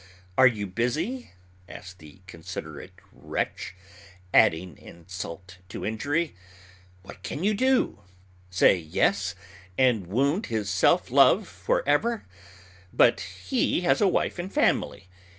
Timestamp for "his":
10.47-10.71